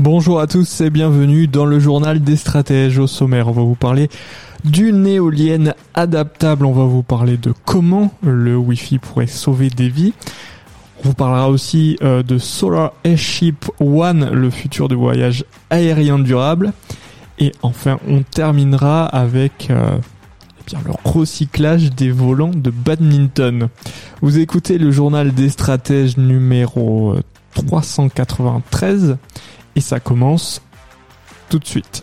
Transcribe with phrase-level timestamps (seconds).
[0.00, 2.98] Bonjour à tous et bienvenue dans le journal des stratèges.
[2.98, 4.08] Au sommaire, on va vous parler
[4.64, 6.64] d'une éolienne adaptable.
[6.64, 10.14] On va vous parler de comment le Wi-Fi pourrait sauver des vies.
[11.00, 16.72] On vous parlera aussi euh, de Solar Airship One, le futur de voyage aérien durable.
[17.38, 23.68] Et enfin, on terminera avec euh, eh bien, le recyclage des volants de badminton.
[24.22, 27.16] Vous écoutez le journal des stratèges numéro
[27.54, 29.18] 393
[29.80, 30.60] et ça commence
[31.48, 32.02] tout de suite.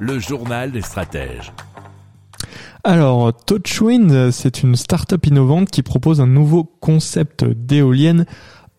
[0.00, 1.52] Le journal des stratèges.
[2.82, 8.26] Alors, Touchwind, c'est une start-up innovante qui propose un nouveau concept d'éolienne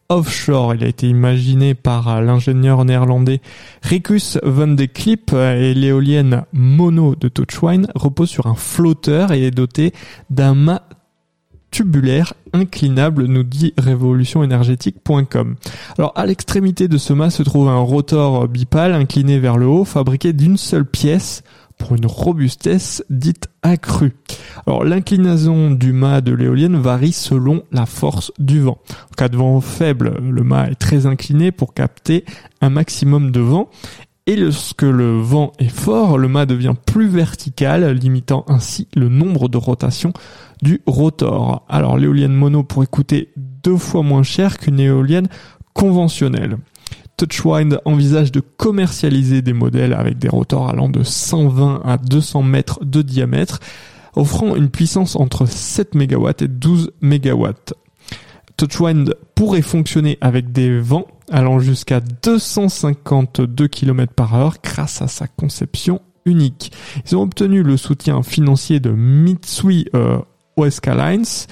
[0.10, 0.76] offshore.
[0.76, 3.40] Il a été imaginé par l'ingénieur néerlandais
[3.84, 9.52] Rikus van de Klip et l'éolienne mono de Touchwind repose sur un flotteur et est
[9.52, 9.94] dotée
[10.30, 10.84] d'un mât
[11.74, 15.56] tubulaire inclinable, nous dit révolutionénergétique.com.
[15.98, 19.84] Alors à l'extrémité de ce mât se trouve un rotor bipale incliné vers le haut,
[19.84, 21.42] fabriqué d'une seule pièce
[21.80, 24.14] pour une robustesse dite accrue.
[24.68, 28.78] Alors l'inclinaison du mât de l'éolienne varie selon la force du vent.
[29.12, 32.24] En cas de vent faible, le mât est très incliné pour capter
[32.62, 33.70] un maximum de vent.
[34.26, 39.50] Et lorsque le vent est fort, le mât devient plus vertical, limitant ainsi le nombre
[39.50, 40.14] de rotations
[40.62, 41.66] du rotor.
[41.68, 45.28] Alors l'éolienne mono pourrait coûter deux fois moins cher qu'une éolienne
[45.74, 46.58] conventionnelle.
[47.18, 52.86] Touchwind envisage de commercialiser des modèles avec des rotors allant de 120 à 200 mètres
[52.86, 53.60] de diamètre,
[54.16, 57.50] offrant une puissance entre 7 MW et 12 MW.
[58.58, 65.28] Touchwind pourrait fonctionner avec des vents allant jusqu'à 252 km par heure grâce à sa
[65.28, 66.72] conception unique.
[67.06, 70.20] Ils ont obtenu le soutien financier de Mitsui euh,
[70.58, 71.48] Oeska Lines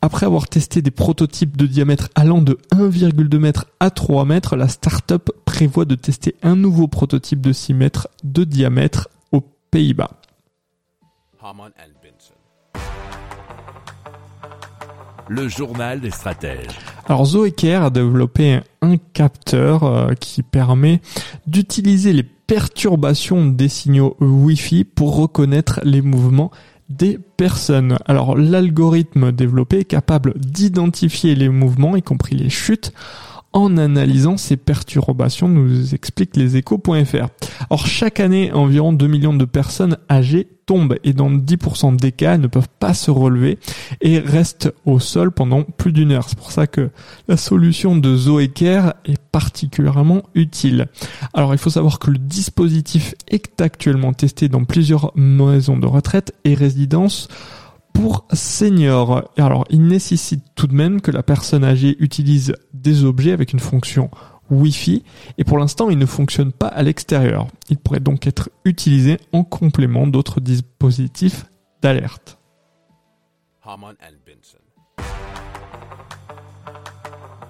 [0.00, 4.68] après avoir testé des prototypes de diamètre allant de 1,2 m à 3 m, la
[4.68, 10.10] startup prévoit de tester un nouveau prototype de 6 mètres de diamètre aux Pays-Bas.
[15.28, 16.78] Le journal des stratèges.
[17.06, 21.00] Alors Zoeker a développé un capteur euh, qui permet
[21.46, 26.50] d'utiliser les perturbations des signaux Wi-Fi pour reconnaître les mouvements
[26.88, 27.98] des personnes.
[28.06, 32.92] Alors l'algorithme développé est capable d'identifier les mouvements, y compris les chutes,
[33.52, 37.28] en analysant ces perturbations, nous explique leséchos.fr.
[37.70, 42.36] Or, chaque année, environ 2 millions de personnes âgées tombent et dans 10% des cas,
[42.36, 43.58] ne peuvent pas se relever
[44.00, 46.28] et restent au sol pendant plus d'une heure.
[46.28, 46.90] C'est pour ça que
[47.26, 50.88] la solution de Zoeker est particulièrement utile.
[51.32, 56.34] Alors, il faut savoir que le dispositif est actuellement testé dans plusieurs maisons de retraite
[56.44, 57.28] et résidences
[57.94, 59.30] pour seniors.
[59.38, 63.58] Alors, il nécessite tout de même que la personne âgée utilise des objets avec une
[63.58, 64.10] fonction
[64.50, 65.02] Wi-Fi
[65.36, 67.48] et pour l'instant, il ne fonctionne pas à l'extérieur.
[67.68, 71.46] Il pourrait donc être utilisé en complément d'autres dispositifs
[71.82, 72.38] d'alerte.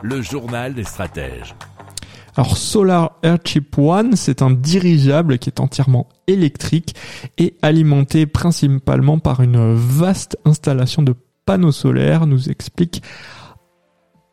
[0.03, 1.55] Le journal des stratèges.
[2.37, 6.95] Alors Solar Airship One, c'est un dirigeable qui est entièrement électrique
[7.37, 13.03] et alimenté principalement par une vaste installation de panneaux solaires, nous explique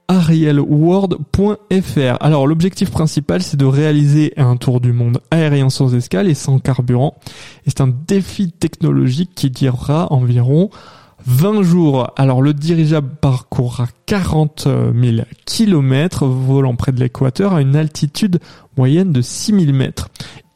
[0.07, 2.17] arielworld.fr.
[2.19, 6.59] Alors l'objectif principal c'est de réaliser un tour du monde aérien sans escale et sans
[6.59, 7.15] carburant.
[7.65, 10.69] Et c'est un défi technologique qui durera environ
[11.25, 12.11] 20 jours.
[12.17, 18.39] Alors le dirigeable parcourra 40 000 km volant près de l'équateur à une altitude
[18.77, 20.09] moyenne de 6000 mètres.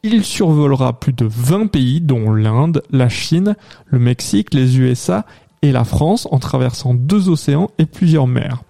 [0.03, 3.55] Il survolera plus de 20 pays dont l'Inde, la Chine,
[3.87, 5.25] le Mexique, les USA
[5.61, 8.63] et la France en traversant deux océans et plusieurs mers.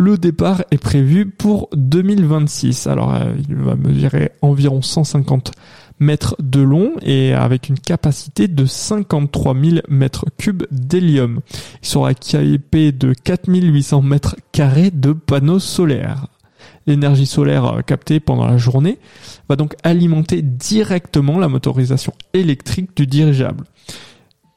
[0.00, 2.86] Le départ est prévu pour 2026.
[2.86, 5.52] Alors euh, il va mesurer environ 150
[5.98, 11.40] mètres de long et avec une capacité de 53 000 mètres cubes d'hélium.
[11.82, 16.28] Il sera équipé de 4800 mètres carrés de panneaux solaires.
[16.86, 18.98] L'énergie solaire captée pendant la journée
[19.50, 23.64] va donc alimenter directement la motorisation électrique du dirigeable.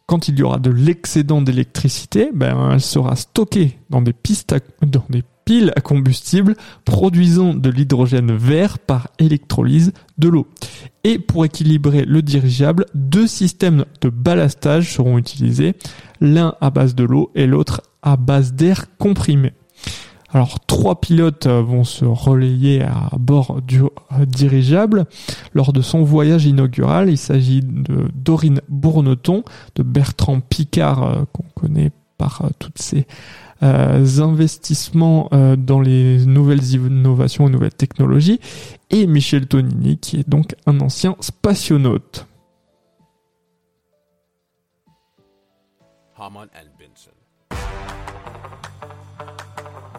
[0.06, 5.04] quand il y aura de l'excédent d'électricité, ben, elle sera stockée dans des pistes dans
[5.10, 6.56] des piles à combustible
[6.86, 10.48] produisant de l'hydrogène vert par électrolyse de l'eau.
[11.04, 15.75] Et pour équilibrer le dirigeable, deux systèmes de ballastage seront utilisés,
[16.22, 19.54] l'un à base de l'eau et l'autre à base d'air comprimé.
[20.34, 25.06] Alors trois pilotes euh, vont se relayer à bord du euh, dirigeable
[25.54, 27.10] lors de son voyage inaugural.
[27.10, 29.44] Il s'agit de Dorine Bourneton,
[29.75, 33.06] de Bertrand Picard euh, qu'on connaît par toutes ces
[33.63, 38.39] investissements dans les nouvelles innovations et nouvelles technologies,
[38.89, 42.27] et Michel Tonini qui est donc un ancien spationaute.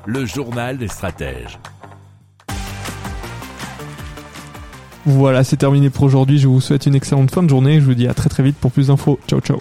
[0.07, 1.59] le journal des stratèges.
[5.07, 6.39] Voilà, c'est terminé pour aujourd'hui.
[6.39, 7.81] Je vous souhaite une excellente fin de journée.
[7.81, 9.19] Je vous dis à très très vite pour plus d'infos.
[9.27, 9.61] Ciao ciao.